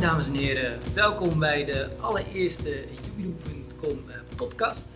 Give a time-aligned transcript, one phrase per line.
[0.00, 2.84] Dames en heren, welkom bij de allereerste
[3.16, 4.88] Jubidoe.com eh, podcast.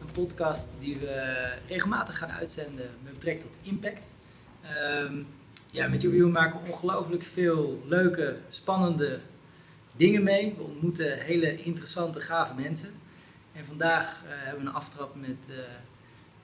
[0.00, 4.02] Een podcast die we regelmatig gaan uitzenden met betrekking tot impact.
[4.62, 5.22] Ehm,
[5.70, 9.20] ja, met Jubidoe maken we ongelooflijk veel leuke, spannende
[9.96, 10.54] dingen mee.
[10.56, 12.90] We ontmoeten hele interessante, gave mensen.
[13.52, 15.56] En vandaag eh, hebben we een aftrap met eh,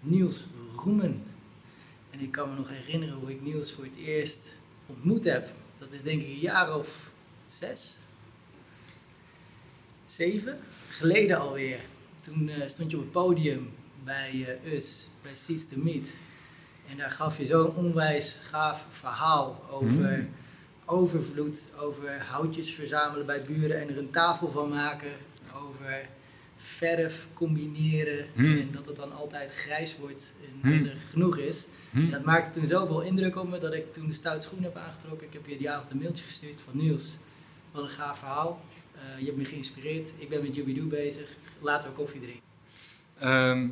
[0.00, 1.22] Niels Roemen.
[2.10, 4.54] En ik kan me nog herinneren hoe ik Niels voor het eerst
[4.86, 5.48] ontmoet heb.
[5.78, 7.14] Dat is denk ik een jaar of
[7.58, 7.96] zes,
[10.08, 10.58] zeven
[10.90, 11.78] geleden alweer.
[12.22, 13.70] Toen eh, stond je op het podium
[14.04, 14.32] bij
[14.64, 16.08] uh, US, bij Seeds to Meet.
[16.90, 20.28] En daar gaf je zo'n onwijs gaaf verhaal over Hmm.
[20.84, 25.10] overvloed, over houtjes verzamelen bij buren en er een tafel van maken.
[25.54, 26.08] Over
[26.56, 28.58] verf combineren Hmm.
[28.58, 30.84] en dat het dan altijd grijs wordt en Hmm.
[30.84, 31.66] dat er genoeg is.
[31.90, 31.98] Hm?
[31.98, 34.76] En dat maakte toen zoveel indruk op me dat ik toen de stout schoen heb
[34.76, 35.26] aangetrokken.
[35.26, 37.16] Ik heb je die avond een mailtje gestuurd van Niels.
[37.76, 38.60] Wat een gaaf verhaal.
[38.94, 40.08] Eh, je hebt me geïnspireerd.
[40.18, 41.28] Ik ben met Jubidoe bezig.
[41.60, 42.42] Laten we koffie drinken.
[43.18, 43.68] Ehm,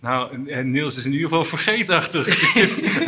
[0.00, 2.26] nou, Niels is in ieder geval vergeetachtig.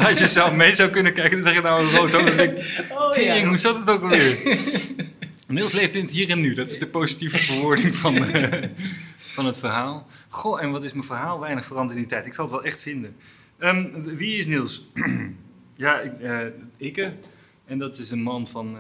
[0.06, 2.12] Als je zou mee zou kunnen kijken, dan zeg je nou een hoofd.
[2.12, 4.58] Dan denk ik, Oh hoe zat het ook alweer?
[5.46, 6.54] Niels leeft in het hier en nu.
[6.54, 8.68] Dat is de positieve verwoording van, eh,
[9.36, 10.06] van het verhaal.
[10.28, 11.40] Goh, en wat is mijn verhaal?
[11.40, 12.26] Weinig veranderd in die tijd.
[12.26, 13.16] Ik zal het wel echt vinden.
[13.58, 14.88] Ehm, wie is Niels?
[15.74, 16.38] ja, ik, eh,
[16.76, 17.12] ikke.
[17.64, 18.76] En dat is een man van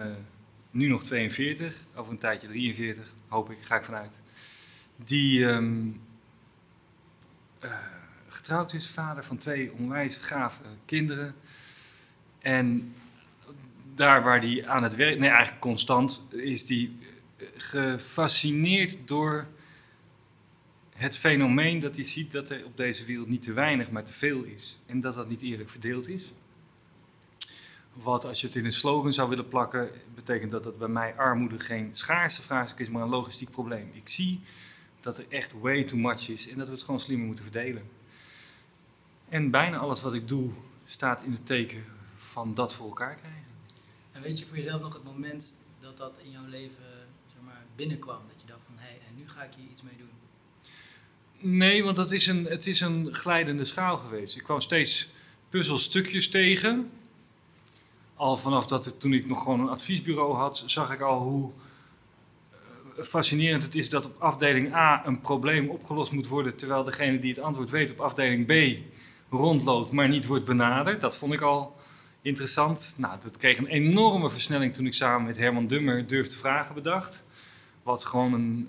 [0.78, 1.76] nu nog 42.
[1.94, 3.58] Over een tijdje 43, hoop ik.
[3.60, 4.18] Ga ik vanuit.
[4.96, 5.88] Die ehm,
[7.58, 7.70] eh,
[8.28, 11.34] getrouwd is, vader van twee onwijs gave kinderen.
[12.38, 12.94] En
[13.94, 16.90] daar waar hij aan het werk, nee eigenlijk constant, is hij
[17.56, 19.46] gefascineerd door
[20.94, 24.12] het fenomeen dat hij ziet dat er op deze wereld niet te weinig, maar te
[24.12, 24.78] veel is.
[24.86, 26.32] En dat dat niet eerlijk verdeeld is.
[28.02, 31.14] Wat als je het in een slogan zou willen plakken, betekent dat dat bij mij
[31.16, 33.90] armoede geen schaarste vraagstuk is, maar een logistiek probleem.
[33.92, 34.40] Ik zie
[35.00, 37.82] dat er echt way too much is en dat we het gewoon slimmer moeten verdelen.
[39.28, 40.50] En bijna alles wat ik doe
[40.84, 41.84] staat in het teken
[42.16, 43.46] van dat voor elkaar krijgen.
[44.12, 46.84] En weet je voor jezelf nog het moment dat dat in jouw leven
[47.32, 48.20] zeg maar, binnenkwam?
[48.28, 50.10] Dat je dacht van, hé, hey, en nu ga ik hier iets mee doen.
[51.56, 54.36] Nee, want dat is een, het is een glijdende schaal geweest.
[54.36, 55.08] Ik kwam steeds
[55.48, 56.90] puzzelstukjes tegen.
[58.18, 61.50] Al vanaf dat het, toen ik nog gewoon een adviesbureau had, zag ik al hoe
[62.50, 67.18] eh, fascinerend het is dat op afdeling A een probleem opgelost moet worden, terwijl degene
[67.18, 68.82] die het antwoord weet op afdeling B
[69.30, 71.00] rondloopt, maar niet wordt benaderd.
[71.00, 71.76] Dat vond ik al
[72.22, 72.94] interessant.
[72.96, 76.74] Nou, dat kreeg een enorme versnelling toen ik samen met Herman Dummer Durf te Vragen
[76.74, 77.22] bedacht.
[77.82, 78.68] Wat gewoon een,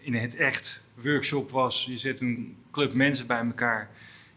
[0.00, 1.84] in het echt workshop was.
[1.84, 3.90] Je zet een club mensen bij elkaar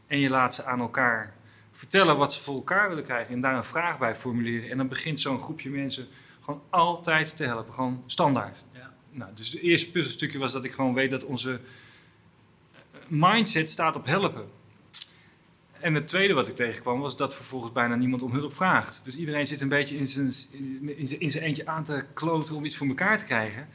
[0.08, 1.34] en je laat ze aan elkaar
[1.76, 4.70] vertellen wat ze voor elkaar willen krijgen en daar een vraag bij formuleren.
[4.70, 6.08] En dan begint zo'n groepje mensen
[6.42, 8.64] gewoon altijd te helpen, gewoon standaard.
[8.72, 8.94] Ja.
[9.10, 11.60] Nou, dus het eerste puzzelstukje was dat ik gewoon weet dat onze
[13.08, 14.46] mindset staat op helpen.
[15.80, 19.02] En het tweede wat ik tegenkwam was dat vervolgens bijna niemand om hulp vraagt.
[19.04, 20.26] Dus iedereen zit een beetje in zijn,
[20.82, 23.68] in zijn, in zijn eentje aan te kloten om iets voor elkaar te krijgen.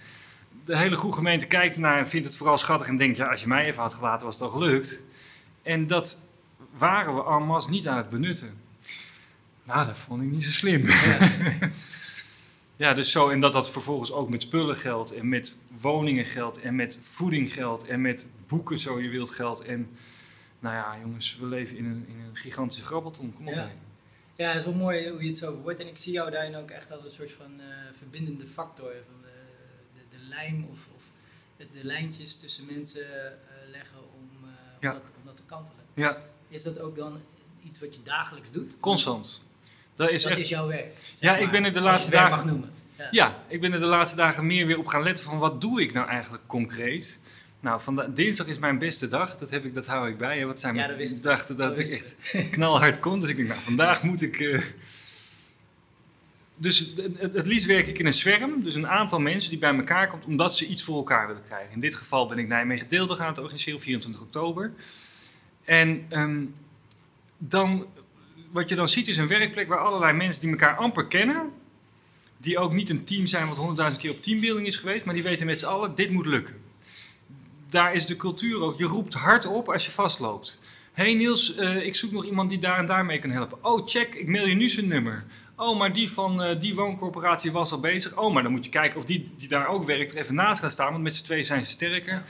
[0.64, 3.40] De hele goede gemeente kijkt ernaar en vindt het vooral schattig en denkt, ja, als
[3.40, 5.02] je mij even had gelaten was het al gelukt.
[5.62, 6.20] En dat
[6.78, 8.54] waren we masse niet aan het benutten.
[9.62, 10.84] Nou, dat vond ik niet zo slim.
[12.80, 13.28] Ja, dus zo.
[13.28, 17.52] En dat dat vervolgens ook met spullen geldt en met woningen geldt en met voeding
[17.52, 19.62] geldt en met boeken zo je wilt geldt.
[19.62, 19.90] En
[20.58, 23.34] nou ja, jongens, we leven in een, in een gigantische grabbelton.
[23.36, 23.54] Kom op.
[23.54, 23.64] Ja.
[23.64, 23.74] mee.
[24.36, 25.80] Ja, het is wel mooi hoe je het zo wordt.
[25.80, 28.92] En ik zie jou daarin ook echt als een soort van eh, verbindende factor.
[29.06, 29.28] Van de,
[29.94, 31.04] de, de lijm of, of
[31.56, 34.92] de, de lijntjes tussen mensen eh, leggen om, eh, om, Ja.
[34.92, 35.84] dat, om dat te kantelen.
[35.94, 37.20] Ja, Is dat ook dan
[37.66, 38.74] iets wat je dagelijks doet?
[38.80, 39.42] constant.
[39.96, 40.94] Dat is dat echt is jouw werk.
[41.18, 41.40] Ja, maar.
[41.40, 42.70] ik ben er de laatste dagen- mag noemen.
[42.98, 43.08] Ja.
[43.10, 45.82] Ja, ik ben er de laatste dagen meer weer op gaan letten van wat doe
[45.82, 47.18] ik nou eigenlijk concreet.
[47.60, 50.38] Nou, vanda- dinsdag is mijn beste dag, dat, heb ik, dat hou ik bij.
[50.38, 50.44] Hè.
[50.46, 52.14] Wat zijn Ja, mijn dagen dat, Dat ik echt
[52.50, 53.20] knalhard kon.
[53.20, 54.40] Dus ik denk, nou, vandaag moet ik...
[54.40, 54.62] eh,
[56.56, 59.58] Dus het, het, het liefst werk ik in een zwerm, dus een aantal mensen die
[59.58, 61.72] bij elkaar komt omdat ze iets voor elkaar willen krijgen.
[61.72, 64.72] In dit geval ben ik Nijmegen Deeldag aan het organiseren, 24 oktober.
[65.70, 66.44] En ehm,
[67.38, 67.86] dan,
[68.50, 71.52] wat je dan ziet is een werkplek waar allerlei mensen die elkaar amper kennen,
[72.36, 75.22] die ook niet een team zijn wat honderdduizend keer op teambuilding is geweest, maar die
[75.22, 76.54] weten met z'n allen, dit moet lukken.
[77.68, 80.58] Daar is de cultuur ook, je roept hard op als je vastloopt.
[80.92, 83.64] Hé hey Niels, eh, ik zoek nog iemand die daar en daar mee kan helpen.
[83.64, 85.24] Oh, check, ik mail je nu zijn nummer.
[85.56, 88.16] Oh, maar die van eh, die wooncorporatie was al bezig.
[88.16, 90.60] Oh, maar dan moet je kijken of die die daar ook werkt er even naast
[90.60, 92.22] gaat staan, want met z'n twee zijn ze sterker.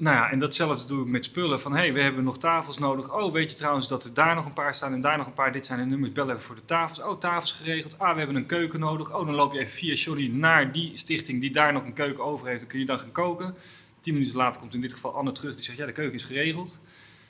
[0.00, 1.60] Nou ja, en datzelfde doe ik met spullen.
[1.60, 3.14] Van hé, hey, we hebben nog tafels nodig.
[3.14, 5.32] Oh, weet je trouwens dat er daar nog een paar staan en daar nog een
[5.32, 5.52] paar.
[5.52, 7.00] Dit zijn de nummers, bel even voor de tafels.
[7.00, 7.98] Oh, tafels geregeld.
[7.98, 9.14] Ah, we hebben een keuken nodig.
[9.14, 12.24] Oh, dan loop je even via Johnny naar die stichting die daar nog een keuken
[12.24, 12.60] over heeft.
[12.60, 13.54] Dan kun je dan gaan koken.
[14.00, 15.54] Tien minuten later komt in dit geval Anne terug.
[15.54, 16.80] Die zegt, ja, de keuken is geregeld.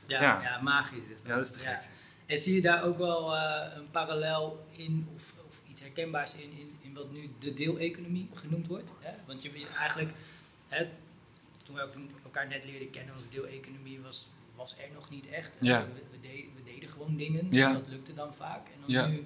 [0.06, 0.40] Ja, Ja.
[0.42, 0.60] ja.
[0.62, 1.26] magisch is dat.
[1.26, 1.78] Ja, dat is te gek.
[2.26, 6.52] En zie je daar ook wel eh, een parallel in, of, of iets herkenbaars in,
[6.58, 8.90] in, in wat nu de deeleconomie genoemd wordt?
[9.00, 9.10] Hè?
[9.26, 10.10] Want je eigenlijk,
[10.68, 10.86] hè,
[11.92, 15.50] toen we elkaar net leerden kennen, was deeleconomie was, was er nog niet echt.
[15.60, 15.86] Ja.
[15.86, 17.68] We, we, deden, we deden gewoon dingen, Ja.
[17.68, 18.66] en dat lukte dan vaak.
[18.66, 19.06] En dan Ja.
[19.06, 19.24] nu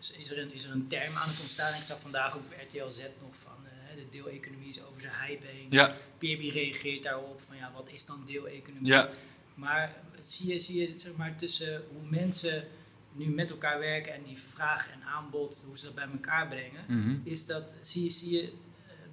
[0.00, 1.74] is, is er een, is er een term aan het ontstaan.
[1.74, 5.46] Ik zag vandaag op RTL Z nog van eh, de deeleconomie is over zijn hype
[5.46, 5.66] heen.
[5.70, 8.86] Ja, PRB reageert daarop van ja, wat is dan deeleconomie?
[8.86, 9.10] ja,
[9.54, 12.64] Maar zie je, zie je zeg maar, tussen hoe mensen
[13.12, 16.84] nu met elkaar werken en die vraag en aanbod, hoe ze dat bij elkaar brengen,
[16.88, 17.14] mhm.
[17.24, 18.52] is dat, zie je, zie je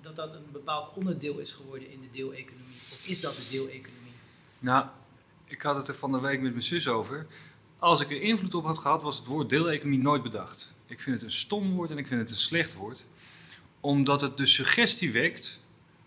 [0.07, 2.77] dat dat een bepaald onderdeel is geworden in de deeleconomie?
[2.93, 4.13] Of is dat de deeleconomie?
[4.59, 4.85] Nou,
[5.45, 7.27] ik had het er van de week met mijn zus over.
[7.79, 10.73] Als ik er invloed op had gehad, was het woord deeleconomie nooit bedacht.
[10.85, 13.05] Ik vind het een stom woord en ik vind het een slecht woord.
[13.79, 15.59] Omdat het de suggestie wekt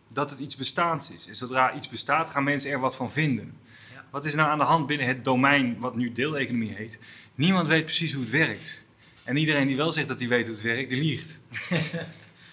[0.08, 1.26] dat het iets bestaans is.
[1.26, 3.58] En zodra iets bestaat, gaan mensen er wat van vinden.
[3.92, 4.04] Ja.
[4.10, 6.98] Wat is nou aan de hand binnen het domein wat nu deeleconomie heet?
[7.34, 8.84] Niemand weet precies hoe het werkt.
[9.24, 11.38] En iedereen die wel zegt dat hij weet hoe het werkt, die liegt.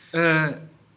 [0.10, 0.48] Eh,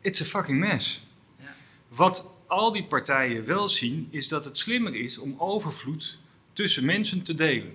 [0.01, 1.07] it's a fucking mess.
[1.39, 1.55] Ja.
[1.89, 6.19] Wat al die partijen wel zien, is dat het slimmer is om overvloed
[6.53, 7.75] tussen mensen te delen.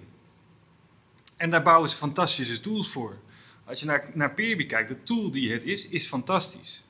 [1.36, 3.18] En daar bouwen ze fantastische tools voor.
[3.66, 6.84] Als je naar, naar Peerby kijkt, de tool die het is, is fantastisch.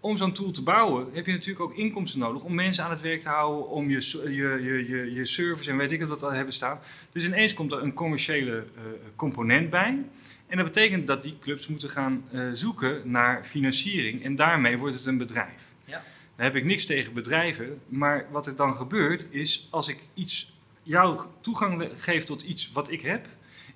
[0.00, 3.00] Om zo'n tool te bouwen heb je natuurlijk ook inkomsten nodig om mensen aan het
[3.00, 6.22] werk te houden, om je, je, je, je, je servers en weet ik het wat
[6.22, 6.80] al hebben staan.
[7.12, 8.82] Dus ineens komt er een commerciële eh,
[9.16, 10.04] component bij.
[10.52, 14.94] En dat betekent dat die clubs moeten gaan eh, zoeken naar financiering en daarmee wordt
[14.94, 15.62] het een bedrijf.
[15.84, 16.02] Ja.
[16.36, 20.52] Daar heb ik niks tegen bedrijven, maar wat er dan gebeurt is als ik iets,
[20.82, 23.26] jou toegang geef tot iets wat ik heb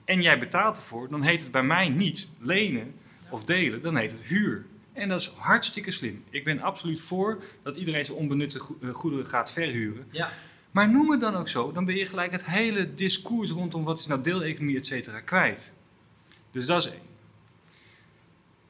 [0.05, 2.95] en jij betaalt ervoor, dan heet het bij mij niet lenen
[3.31, 4.65] of delen, dan heet het huur.
[4.93, 6.25] En dat is hartstikke slim.
[6.31, 10.07] Ik ben absoluut voor dat iedereen zijn onbenutte eh, goederen gaat verhuren.
[10.11, 10.33] Ja,
[10.71, 13.99] Maar noem het dan ook zo, dan ben je gelijk het hele discours rondom wat
[13.99, 15.75] is nou deeleconomie, et cetera, kwijt.
[16.51, 17.07] Dus dat is één.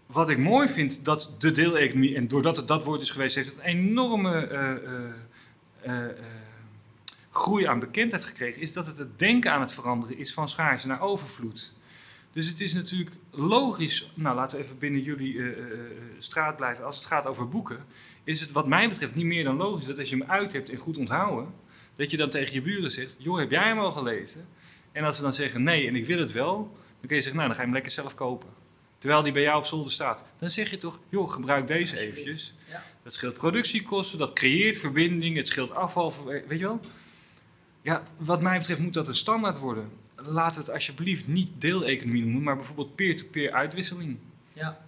[0.06, 3.48] Wat ik mooi vind, dat de deeleconomie, en doordat het dat woord is geweest, heeft
[3.48, 6.16] het een enorme eh, eh, eh,
[7.30, 10.86] groei aan bekendheid gekregen, is dat het het denken aan het veranderen is van schaarste
[10.86, 11.72] naar overvloed.
[12.32, 15.54] Dus het is natuurlijk logisch, nou laten we even binnen jullie
[16.18, 17.84] straat blijven, als het gaat over boeken,
[18.24, 20.70] is het wat mij betreft niet meer dan logisch dat als je hem uit hebt
[20.70, 21.54] en goed onthouden,
[21.96, 24.46] dat je dan tegen je buren zegt, joh, heb jij hem al gelezen?
[24.92, 26.76] En als ze dan zeggen nee en ik wil het wel,
[27.06, 28.48] dan kun je zeggen, nou dan ga je hem lekker zelf kopen.
[28.98, 30.22] Terwijl die bij jou op zolder staat.
[30.38, 32.54] Dan zeg je toch, joh, gebruik deze eventjes.
[32.68, 32.82] Ja.
[33.02, 36.80] Dat scheelt productiekosten, dat creëert verbinding, het scheelt afval, weet je wel?
[37.82, 39.90] Ja, wat mij betreft moet dat een standaard worden.
[40.14, 44.18] Laat het alsjeblieft niet deeleconomie noemen, maar bijvoorbeeld peer-to-peer uitwisseling.
[44.52, 44.84] ja.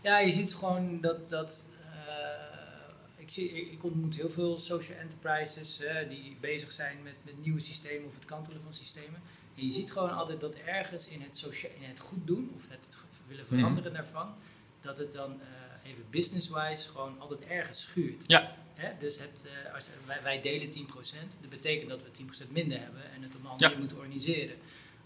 [0.00, 4.98] Ja, je ziet gewoon dat, dat eh, ik, zie, ik, ik ontmoet heel veel social
[4.98, 9.22] enterprises eh, die bezig zijn met, met nieuwe systemen of het kantelen van systemen.
[9.56, 11.42] En je ziet gewoon altijd dat ergens in het,
[11.80, 12.98] in het goed doen of het
[13.28, 13.54] willen Mhm.
[13.56, 14.34] veranderen daarvan,
[14.80, 18.22] dat het dan eh, even business-wise gewoon altijd ergens schuurt.
[18.26, 18.56] Ja.
[18.74, 18.92] Hè?
[18.98, 23.10] Dus het, eh, als, wij, wij delen 10%, dat betekent dat we 10% minder hebben
[23.12, 23.78] en het op een andere Ja.
[23.78, 24.56] moeten organiseren.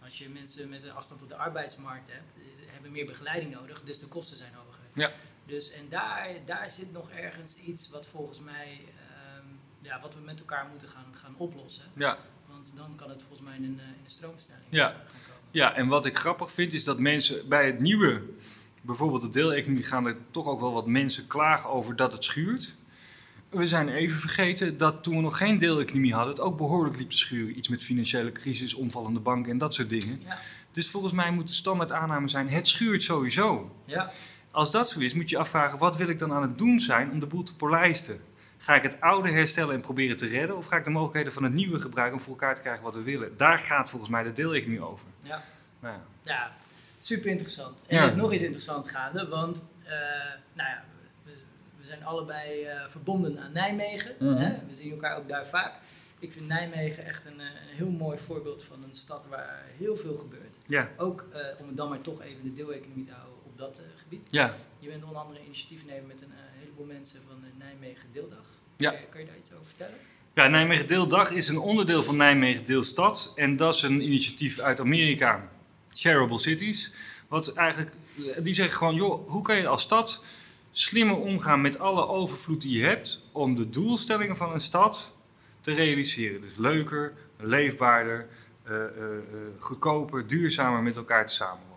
[0.02, 3.82] Als je mensen met een afstand tot de arbeidsmarkt hebt, eh, hebben meer begeleiding nodig,
[3.82, 4.80] dus de kosten zijn hoger.
[4.94, 5.12] Ja.
[5.46, 9.44] Dus en daar, daar zit nog ergens iets wat volgens mij, ehm,
[9.80, 11.84] ja, wat we met elkaar moeten gaan, gaan oplossen.
[11.94, 12.18] Ja.
[12.58, 14.96] Want dan kan het volgens mij in een, eh, in een stroomversnelling Ja.
[15.50, 18.22] Ja, en wat ik grappig vind is dat mensen bij het nieuwe,
[18.80, 22.76] bijvoorbeeld de deeleconomie, gaan er toch ook wel wat mensen klagen over dat het schuurt.
[23.48, 27.10] We zijn even vergeten dat toen we nog geen deeleconomie hadden, het ook behoorlijk liep
[27.10, 27.58] te schuren.
[27.58, 30.20] Iets met financiële crisis, omvallende banken en dat soort dingen.
[30.24, 30.38] Ja.
[30.72, 33.76] Dus volgens mij moet de standaard aanname zijn, het schuurt sowieso.
[33.84, 34.12] Ja.
[34.50, 36.80] Als dat zo is, moet je je afvragen, wat wil ik dan aan het doen
[36.80, 38.20] zijn om de boel te polijsten?
[38.58, 40.56] Ga ik het oude herstellen en proberen te redden?
[40.56, 42.94] Of ga ik de mogelijkheden van het nieuwe gebruiken om voor elkaar te krijgen wat
[42.94, 43.36] we willen?
[43.36, 45.06] Daar gaat volgens mij de deeleconomie over.
[45.22, 45.42] Ja.
[45.80, 46.02] Nou ja.
[46.22, 46.52] Ja,
[47.00, 47.78] super interessant.
[47.86, 48.00] En Ja.
[48.02, 49.90] er is nog iets interessants gaande, want eh,
[50.52, 50.84] nou ja,
[51.24, 51.30] we,
[51.80, 54.14] we zijn allebei eh, verbonden aan Nijmegen.
[54.18, 54.34] Mhm.
[54.36, 54.50] hè?
[54.68, 55.72] We zien elkaar ook daar vaak.
[56.18, 59.96] Ik vind Nijmegen echt een, eh, een heel mooi voorbeeld van een stad waar heel
[59.96, 60.56] veel gebeurt.
[60.66, 61.24] Ja, Ook
[61.58, 64.26] om het dan maar toch even de deeleconomie te houden op dat gebied.
[64.30, 64.54] ja.
[64.78, 66.32] Je bent onder andere initiatiefnemer met een
[66.78, 68.44] heleboel mensen van de Nijmegen Deeldag.
[68.76, 68.90] Ja.
[68.90, 69.94] Kun je, kun je daar iets over vertellen?
[70.34, 73.32] Ja, Nijmegen Deeldag is een onderdeel van Nijmegen Deelstad.
[73.34, 75.48] En dat is een initiatief uit Amerika,
[75.94, 76.92] Shareable Cities.
[77.28, 77.90] Wat eigenlijk,
[78.38, 80.22] die zeggen gewoon, joh, hoe kan je als stad
[80.70, 85.12] slimmer omgaan met alle overvloed die je hebt, om de doelstellingen van een stad
[85.60, 86.40] te realiseren.
[86.40, 88.28] Dus leuker, leefbaarder,
[88.62, 89.18] eh, eh, eh,
[89.58, 91.67] goedkoper, duurzamer met elkaar te samenwonen.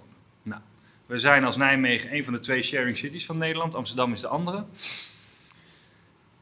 [1.11, 3.75] We zijn als Nijmegen een van de twee sharing cities van Nederland.
[3.75, 4.65] Amsterdam is de andere.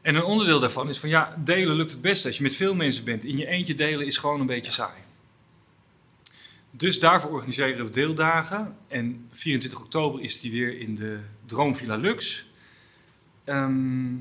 [0.00, 2.74] En een onderdeel daarvan is van ja, delen lukt het beste als je met veel
[2.74, 3.24] mensen bent.
[3.24, 4.94] In je eentje delen is gewoon een beetje saai.
[6.70, 8.76] Dus daarvoor organiseren we deeldagen.
[8.88, 12.46] En 24 oktober is die weer in de Droomvilla Lux.
[13.44, 14.14] Ehm,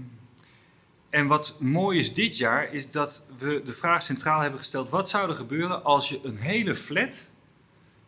[1.09, 5.09] en wat mooi is dit jaar, is dat we de vraag centraal hebben gesteld: wat
[5.09, 7.29] zou er gebeuren als je een hele flat,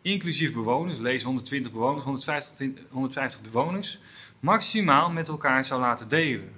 [0.02, 3.98] inclusief bewoners, lees 120 bewoners, 150, 150 bewoners,
[4.40, 6.52] maximaal met elkaar zou laten delen?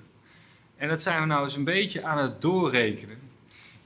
[0.76, 3.18] En dat zijn we nou eens een beetje aan het doorrekenen.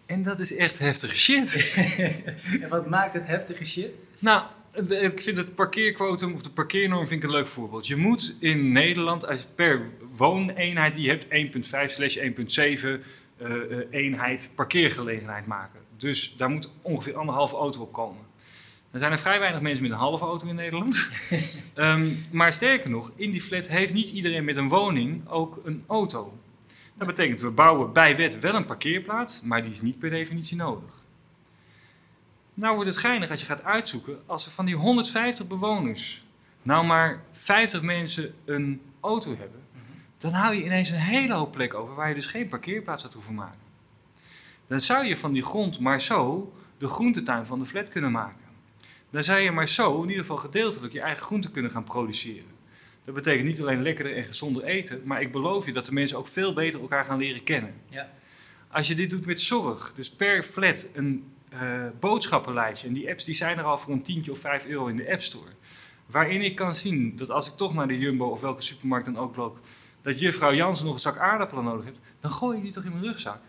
[0.07, 1.77] En dat is echt heftige shit.
[2.63, 3.91] en wat maakt het heftige shit?
[4.19, 4.43] Nou,
[4.89, 7.87] ik vind het parkeerquotum of de parkeernorm vind ik een leuk voorbeeld.
[7.87, 11.57] Je moet in Nederland als per wooneenheid die je hebt
[11.89, 13.01] 1,5 slash 1,7 eh,
[13.39, 15.81] eh, eenheid parkeergelegenheid maken.
[15.97, 18.27] Dus daar moet ongeveer anderhalve auto op komen.
[18.91, 21.09] Er zijn er vrij weinig mensen met een halve auto in Nederland.
[21.75, 25.85] Ehm, maar sterker nog, in die flat heeft niet iedereen met een woning ook een
[25.87, 26.39] auto.
[26.95, 30.57] Dat betekent, we bouwen bij wet wel een parkeerplaats, maar die is niet per definitie
[30.57, 30.91] nodig.
[32.55, 36.23] Nou wordt het geinig als je gaat uitzoeken, als er van die 150 bewoners
[36.63, 39.61] nou maar 50 mensen een auto hebben,
[40.19, 43.13] dan hou je ineens een hele hoop plek over waar je dus geen parkeerplaats had
[43.13, 43.59] hoeven maken.
[44.67, 48.48] Dan zou je van die grond maar zo de groentetuin van de flat kunnen maken.
[49.11, 52.57] Dan zou je maar zo in ieder geval gedeeltelijk je eigen groenten kunnen gaan produceren.
[53.05, 56.19] Dat betekent niet alleen lekkerder en gezonder eten, maar ik beloof je dat de mensen
[56.19, 57.75] ook veel beter elkaar gaan leren kennen.
[57.89, 58.11] Ja.
[58.69, 63.25] Als je dit doet met zorg, dus per flat een eh, boodschappenlijstje, en die apps
[63.25, 65.51] die zijn er al voor een tientje of 5 euro in de App Store,
[66.07, 69.19] waarin ik kan zien dat als ik toch naar de Jumbo of welke supermarkt dan
[69.19, 69.61] ook loop,
[70.03, 72.91] dat juffrouw Jansen nog een zak aardappelen nodig heeft, dan gooi je die toch in
[72.91, 73.41] mijn rugzak.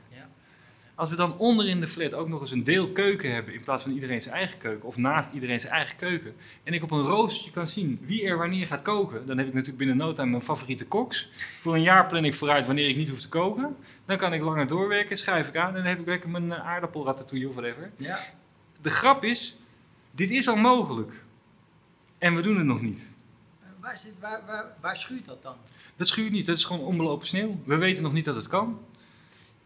[0.99, 3.63] Als we dan onder in de flat ook nog eens een deel keuken hebben in
[3.63, 6.91] plaats van iedereen zijn eigen keuken, of naast iedereen zijn eigen keuken, en ik op
[6.91, 10.13] een roostertje kan zien wie er wanneer gaat koken, dan heb ik natuurlijk binnen no
[10.13, 11.29] time mijn favoriete koks.
[11.57, 13.75] Voor een jaar plan ik vooruit wanneer ik niet hoef te koken.
[14.05, 16.67] Dan kan ik langer doorwerken, schuif ik aan en dan heb ik lekker mijn eh,
[16.67, 17.91] aardappelratatouille of whatever.
[17.97, 18.19] Ja.
[18.81, 19.55] De grap is,
[20.11, 21.23] dit is al mogelijk.
[22.17, 23.05] En we doen het nog niet.
[23.61, 25.55] Eh, Waar, zit, waar, waar, waar schuurt dat dan?
[25.95, 27.59] Dat schuurt niet, dat is gewoon onbelopen sneeuw.
[27.65, 28.79] We weten nog niet dat het kan.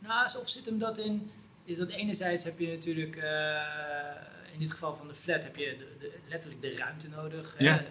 [0.03, 1.31] Nou, of zit hem dat in?
[1.63, 5.75] Is dat enerzijds heb je natuurlijk, eh, in dit geval van de flat, heb je
[5.77, 7.55] de, de- letterlijk de ruimte nodig.
[7.57, 7.79] Ja.
[7.79, 7.85] Eh,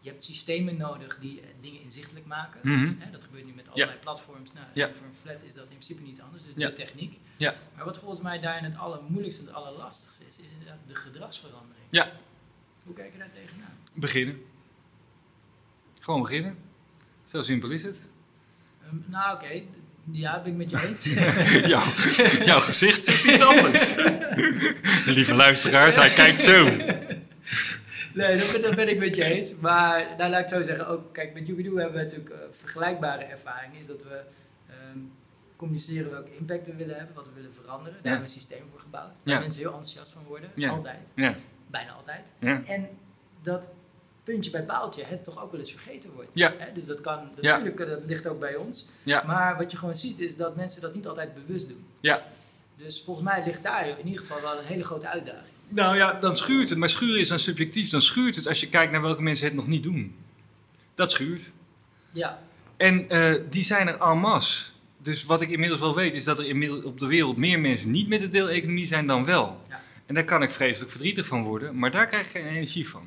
[0.00, 2.60] je hebt systemen nodig die eh, dingen inzichtelijk maken.
[2.62, 2.94] Mhm.
[2.98, 4.52] Hè, dat gebeurt nu met allerlei platforms.
[4.52, 4.92] Nou, Ja.
[4.92, 6.68] Voor een flat is dat in principe niet anders, dus Ja.
[6.68, 7.18] de techniek.
[7.36, 7.54] Ja.
[7.76, 11.84] Maar wat volgens mij daarin het allermoeilijkste en het allerlastigste is, is inderdaad de gedragsverandering.
[11.90, 12.12] Ja.
[12.84, 13.76] Hoe kijk je daar tegenaan?
[13.94, 14.42] Beginnen.
[16.00, 16.58] Gewoon beginnen.
[17.24, 17.96] Zo simpel is het.
[18.82, 19.62] Ehm, nou, oké.
[20.12, 21.04] Ja, ben ik met je eens.
[21.66, 21.82] Jouw,
[22.44, 23.94] jouw gezicht zegt iets anders.
[25.06, 26.64] Lieve luisteraars, hij kijkt zo.
[28.14, 29.56] Nee, dat ben, dat ben ik met je eens.
[29.60, 33.24] Maar nou, laat ik zo zeggen, ook, kijk, met Jubidoo hebben we natuurlijk eh, vergelijkbare
[33.24, 33.80] ervaringen.
[33.80, 34.20] Is dat we
[34.70, 34.98] ehm,
[35.56, 37.92] communiceren welke impact we willen hebben, wat we willen veranderen.
[37.92, 38.08] Daar Ja.
[38.10, 39.12] hebben we een systeem voor gebouwd.
[39.24, 39.38] Waar Ja.
[39.40, 40.50] mensen heel enthousiast van worden.
[40.54, 40.68] Ja.
[40.70, 41.12] Altijd.
[41.14, 41.34] Ja,
[41.70, 42.24] Bijna altijd.
[42.40, 42.62] ja.
[42.66, 42.88] En
[43.42, 43.68] dat
[44.32, 46.30] puntje bij paaltje het toch ook wel eens vergeten wordt.
[46.34, 46.54] Ja.
[46.58, 47.50] Hè, Dus dat kan, Ja.
[47.50, 48.86] natuurlijk, eh, dat ligt ook bij ons.
[49.02, 49.22] Ja.
[49.26, 51.84] Maar wat je gewoon ziet is dat mensen dat niet altijd bewust doen.
[52.00, 52.22] Ja.
[52.76, 55.52] Dus volgens mij ligt daar in ieder geval wel een hele grote uitdaging.
[55.68, 56.78] Nou ja, dan schuurt het.
[56.78, 57.88] Maar schuren is dan subjectief.
[57.88, 60.16] Dan schuurt het als je kijkt naar welke mensen het nog niet doen.
[60.94, 61.42] Dat schuurt.
[62.10, 62.38] Ja,
[62.76, 64.64] En eh, die zijn er en masse.
[65.02, 67.90] Dus wat ik inmiddels wel weet, is dat er inmiddels op de wereld meer mensen
[67.90, 69.60] niet met de deeleconomie zijn dan wel.
[69.68, 69.80] Ja.
[70.06, 73.06] En daar kan ik vreselijk verdrietig van worden, maar daar krijg ik geen energie van.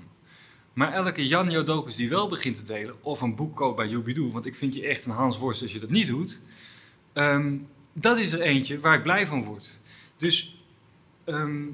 [0.74, 4.32] Maar elke Jan Jodokus die wel begint te delen, of een boek koopt bij Jubidoo,
[4.32, 6.42] want ik vind je echt een Hans Worst als je dat niet doet,
[7.14, 7.58] ehm,
[7.94, 9.80] dat is er eentje waar ik blij van word.
[10.18, 10.64] Dus
[11.24, 11.66] ehm,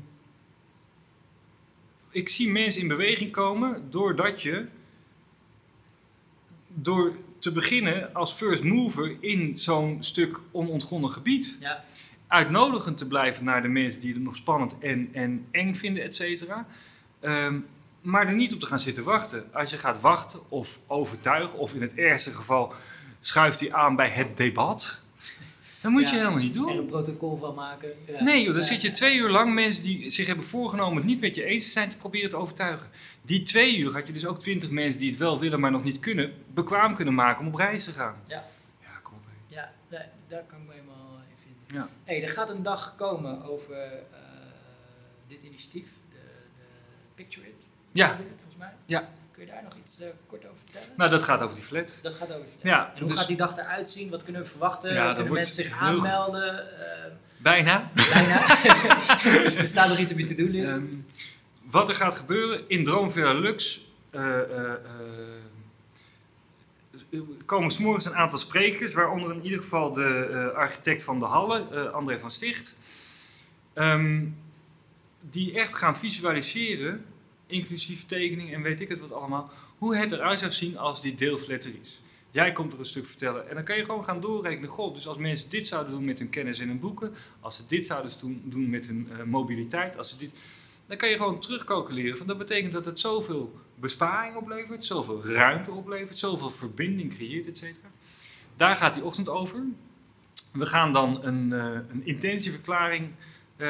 [2.10, 4.66] ik zie mensen in beweging komen doordat je
[6.68, 11.58] door te beginnen als first mover in zo'n stuk onontgonnen gebied.
[11.60, 11.84] ja.
[12.28, 16.16] Uitnodigend te blijven naar de mensen die het nog spannend en, en eng vinden, et
[16.16, 16.68] cetera.
[17.20, 17.60] Ehm,
[18.08, 19.54] maar er niet op te gaan zitten wachten.
[19.54, 22.74] Als je gaat wachten of overtuigen, of in het ergste geval
[23.20, 25.00] schuift hij aan bij het debat.
[25.82, 26.70] Dat moet je helemaal niet doen.
[26.70, 27.90] er een protocol van maken.
[28.08, 28.24] Ja.
[28.24, 28.68] Nee joh, dan Ja.
[28.68, 31.66] zit je twee uur lang mensen die zich hebben voorgenomen het niet met je eens
[31.66, 32.88] te zijn te proberen te overtuigen.
[33.22, 35.84] Die twee uur had je dus ook twintig mensen die het wel willen maar nog
[35.84, 38.16] niet kunnen, bekwaam kunnen maken om op reis te gaan.
[38.28, 38.46] Ja.
[38.82, 39.24] Ja, kom op.
[39.48, 41.88] Ja, daar, daar kan ik me helemaal in vinden.
[41.88, 41.90] Ja.
[42.04, 44.20] Hey, er gaat een dag komen over eh,
[45.28, 46.18] dit initiatief, de,
[46.58, 46.64] de
[47.16, 47.66] Picture It.
[47.98, 48.16] Ja.
[48.16, 48.70] Volgens mij.
[48.86, 49.10] Ja.
[49.32, 50.88] Kun je daar nog iets eh, kort over vertellen?
[50.98, 51.90] Nou, dat gaat over die flat.
[52.02, 52.46] Dat gaat over.
[52.62, 54.10] Ja, en hoe dus- gaat die dag eruit zien?
[54.10, 54.94] Wat kunnen we verwachten?
[54.94, 56.80] Ja, kunnen mensen zich aanmelden?
[56.80, 57.92] Eh, Bijna.
[57.94, 58.64] Bijna.
[59.62, 60.76] er staat nog iets op je to-do-list.
[60.76, 60.86] Ehm,
[61.64, 63.86] wat er gaat gebeuren in Droomvilla Lux.
[64.10, 64.72] eh,
[67.46, 72.20] komen s'morgens een aantal sprekers, waaronder in ieder geval de architect van de Halle, André
[72.20, 72.76] van Sticht.
[73.74, 74.26] Ehm,
[75.22, 77.06] die echt gaan visualiseren,
[77.48, 81.16] inclusief tekening en weet ik het wat allemaal, hoe het eruit zou zien als die
[81.16, 82.02] deelflatter is.
[82.32, 84.70] Jij komt er een stuk vertellen en dan kan je gewoon gaan doorrekenen.
[84.70, 87.62] Goh, dus als mensen dit zouden doen met hun kennis en hun boeken, als ze
[87.68, 90.32] dit zouden doen, doen met hun eh, mobiliteit, als ze dit,
[90.88, 92.18] dan kan je gewoon terugcalculeren.
[92.18, 97.58] Van dat betekent dat het zoveel besparing oplevert, zoveel ruimte oplevert, zoveel verbinding creëert, et
[97.58, 97.88] cetera.
[98.56, 99.64] Daar gaat die ochtend over.
[100.54, 103.10] We gaan dan een, eh, een intentieverklaring
[103.58, 103.70] eh,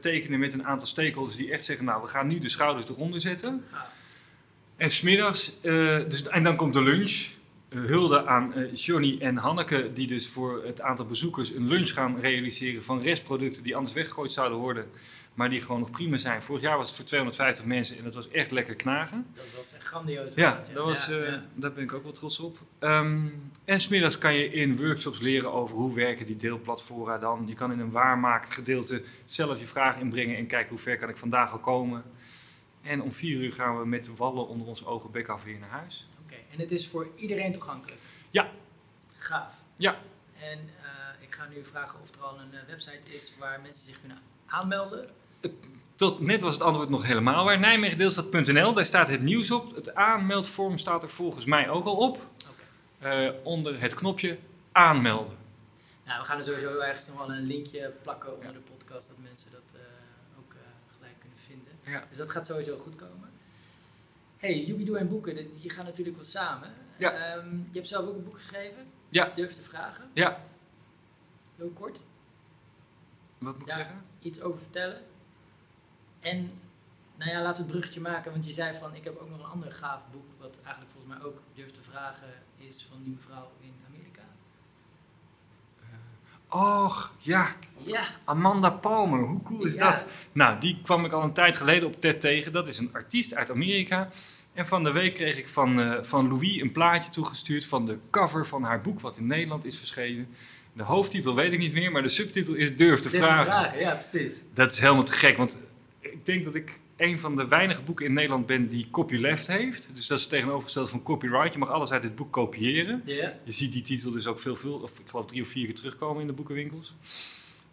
[0.00, 3.20] tekenen met een aantal stakeholders die echt zeggen, nou we gaan nu de schouders eronder
[3.20, 3.64] zetten.
[4.76, 7.26] En smiddags, eh dus, en dan komt de lunch.
[7.68, 12.20] Hulde aan eh, Johnny en Hanneke, die dus voor het aantal bezoekers een lunch gaan
[12.20, 14.90] realiseren van restproducten die anders weggegooid zouden worden,
[15.34, 16.42] maar die gewoon nog prima zijn.
[16.42, 19.26] Vorig jaar was het voor 250 mensen en dat was echt lekker knagen.
[19.34, 20.32] Dat was echt grandioos.
[20.34, 21.44] Ja, dat was, Ja, eh, ja.
[21.54, 22.58] daar ben ik ook wel trots op.
[22.78, 23.18] Ehm,
[23.64, 27.44] en smiddags kan je in workshops leren over hoe werken die deelplatforma dan.
[27.46, 31.16] Je kan in een waarmaakgedeelte zelf je vraag inbrengen en kijken hoe ver kan ik
[31.16, 32.02] vandaag al komen.
[32.82, 35.58] En om vier uur gaan we met de wallen onder onze ogen bek af weer
[35.58, 36.07] naar huis.
[36.58, 38.00] En het is voor iedereen toegankelijk?
[38.30, 38.50] Ja.
[39.16, 39.52] Gaaf.
[39.76, 39.96] Ja.
[40.40, 43.86] En eh, ik ga nu vragen of er al een eh, website is waar mensen
[43.86, 45.08] zich kunnen aanmelden.
[45.94, 47.58] Tot net was het antwoord nog helemaal waar.
[47.58, 49.74] Nijmegendeelstad.nl, daar staat het nieuws op.
[49.74, 52.16] Het aanmeldvorm staat er volgens mij ook al op.
[52.48, 53.08] Oké.
[53.08, 54.38] Eh, onder het knopje
[54.72, 55.36] aanmelden.
[56.04, 58.52] Nou, we gaan er sowieso ergens nog wel een linkje plakken onder Ja.
[58.52, 59.80] de podcast, dat mensen dat
[60.38, 60.54] ook
[60.96, 61.72] gelijk kunnen vinden.
[61.84, 62.04] Ja.
[62.08, 63.27] Dus dat gaat sowieso goed komen.
[64.38, 66.74] Hey, Jubidoe en boeken, die gaan natuurlijk wat samen.
[66.98, 67.12] Ja.
[67.12, 68.86] Ehm, je hebt zelf ook een boek geschreven.
[69.08, 69.32] Ja.
[69.34, 70.10] Durf te vragen.
[70.12, 70.44] Ja.
[71.56, 72.02] Heel kort.
[73.38, 74.04] Wat moet ik zeggen?
[74.20, 75.00] Iets over vertellen.
[76.20, 76.60] En,
[77.16, 78.32] nou ja, laten we het bruggetje maken.
[78.32, 80.26] Want je zei van, ik heb ook nog een ander gaaf boek.
[80.38, 84.22] Wat eigenlijk volgens mij ook Durf te vragen is van die mevrouw in Amerika.
[86.48, 87.54] Och, ja.
[87.88, 88.04] Ja.
[88.24, 89.90] Amanda Palmer, hoe cool is Ja.
[89.90, 90.06] dat?
[90.32, 92.52] Nou, die kwam ik al een tijd geleden op TED tegen.
[92.52, 94.08] Dat is een artiest uit Amerika.
[94.54, 97.98] En van de week kreeg ik van, eh, van Louis een plaatje toegestuurd van de
[98.10, 100.28] cover van haar boek, wat in Nederland is verschenen.
[100.72, 103.44] De hoofdtitel weet ik niet meer, maar de subtitel is Durf te Durf te vragen.
[103.44, 104.42] vragen, ja, precies.
[104.54, 105.58] Dat is helemaal te gek, want
[106.00, 109.90] ik denk dat ik een van de weinige boeken in Nederland ben die copyleft heeft.
[109.94, 111.52] Dus dat is tegenovergesteld van copyright.
[111.52, 113.02] Je mag alles uit dit boek kopiëren.
[113.04, 115.74] Je ziet die titel dus ook veel, veel of ik geloof drie of vier keer
[115.74, 116.94] terugkomen in de boekenwinkels.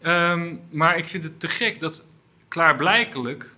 [0.01, 2.05] Ehm, maar ik vind het te gek dat
[2.47, 3.53] klaarblijkelijk,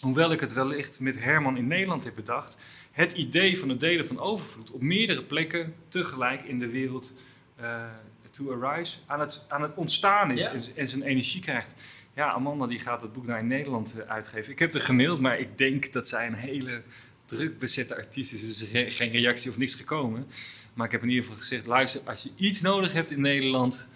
[0.00, 2.56] hoewel ik het wellicht met Herman in Nederland heb bedacht,
[2.92, 7.14] het idee van het delen van overvloed op meerdere plekken tegelijk in de wereld
[7.56, 7.84] eh,
[8.30, 10.52] to arise aan het, aan het ontstaan is Ja.
[10.52, 11.72] en, en zijn energie krijgt.
[12.14, 14.52] Ja, Amanda die gaat het boek naar in Nederland eh, uitgeven.
[14.52, 16.82] Ik heb er gemaild, maar ik denk dat zij een hele
[17.26, 18.46] druk bezette artiest is.
[18.46, 20.26] Dus er is geen reactie of niks gekomen.
[20.74, 23.88] Maar ik heb in ieder geval gezegd, luister, als je iets nodig hebt in Nederland,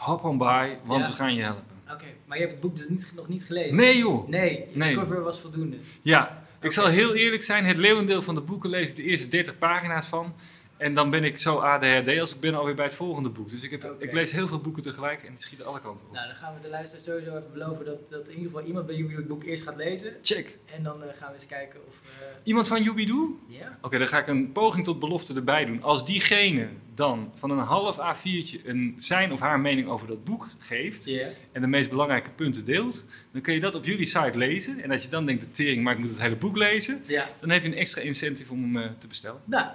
[0.00, 1.08] hop on by, want Ja.
[1.10, 1.64] we gaan je helpen.
[1.92, 3.74] Oké, maar je hebt het boek dus niet, nog niet gelezen?
[3.76, 4.28] Nee joh!
[4.28, 4.94] Nee, Nee.
[4.94, 5.76] de cover was voldoende.
[6.02, 9.28] Ja, ik zal heel eerlijk zijn, het leeuwendeel van de boeken lees ik de eerste
[9.28, 10.34] 30 pagina's van.
[10.80, 13.50] En dan ben ik zo ADHD als ik ben alweer bij het volgende boek.
[13.50, 16.12] Dus ik, heb, ik lees heel veel boeken tegelijk en het schiet alle kanten op.
[16.12, 18.86] Nou, dan gaan we de luisteraar sowieso even beloven dat, dat in ieder geval iemand
[18.86, 20.16] bij het boek eerst gaat lezen.
[20.22, 20.58] Check.
[20.74, 21.94] En dan eh, gaan we eens kijken of...
[22.20, 23.30] eh, Iemand van Jubidoe?
[23.46, 23.78] ja?
[23.82, 25.82] Oké, dan ga ik een poging tot belofte erbij doen.
[25.82, 30.48] Als diegene dan van een half A4'tje een zijn of haar mening over dat boek
[30.58, 31.06] geeft
[31.52, 34.80] en de meest belangrijke punten deelt, dan kun je dat op jullie site lezen.
[34.82, 37.02] En als je dan denkt, de tering, maar ik moet het hele boek lezen,
[37.40, 39.40] dan heb je een extra incentive om hem eh, te bestellen.
[39.44, 39.66] Nou,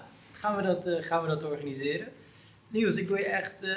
[0.46, 2.08] gaan we dat, eh, gaan we dat organiseren.
[2.68, 3.74] Niels, ik wil je echt eh,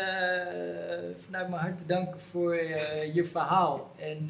[1.24, 4.26] vanuit mijn hart bedanken voor eh, je verhaal en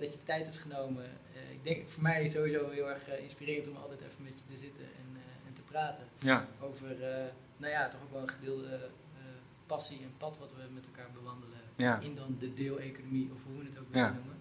[0.00, 1.04] dat je de tijd hebt genomen.
[1.50, 4.84] Ik denk voor mij sowieso heel erg inspirerend om altijd even met je te zitten
[4.84, 6.96] en, en te praten Ja, over,
[7.56, 8.78] nou ja, toch ook wel een gedeelde
[9.66, 12.00] passie en pad wat we met elkaar bewandelen ja.
[12.00, 13.92] in dan de deeleconomie of hoe we het ook Ja.
[13.92, 14.38] willen noemen.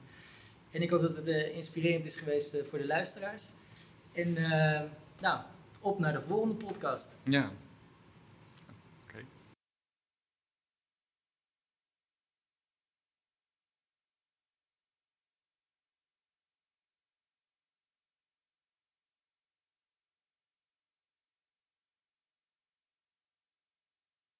[0.71, 3.49] En ik hoop dat het inspirerend is geweest voor de luisteraars.
[4.13, 4.33] En
[5.19, 5.39] nou,
[5.81, 7.17] op naar de volgende podcast.
[7.23, 7.51] ja.